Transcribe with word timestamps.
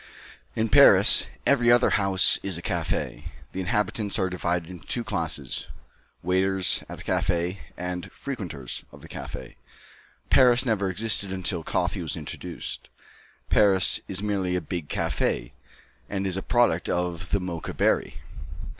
In 0.55 0.67
Paris, 0.67 1.27
every 1.45 1.69
other 1.71 1.91
house 1.91 2.39
is 2.41 2.57
a 2.57 2.63
café. 2.63 3.25
The 3.51 3.59
inhabitants 3.59 4.17
are 4.17 4.31
divided 4.31 4.67
into 4.67 4.87
two 4.87 5.03
classes: 5.03 5.67
waiters 6.23 6.83
at 6.89 6.97
the 6.97 7.03
café, 7.03 7.59
and 7.77 8.11
frequenters 8.11 8.83
of 8.91 9.03
the 9.03 9.07
café. 9.07 9.57
Paris 10.31 10.65
never 10.65 10.89
existed 10.89 11.31
until 11.31 11.61
coffee 11.61 12.01
was 12.01 12.17
introduced. 12.17 12.89
Paris 13.51 14.01
is 14.07 14.23
merely 14.23 14.55
a 14.55 14.59
big 14.59 14.89
café, 14.89 15.51
and 16.09 16.25
is 16.25 16.35
a 16.35 16.41
product 16.41 16.89
of 16.89 17.29
the 17.29 17.39
Mocha 17.39 17.71
berry. 17.75 18.21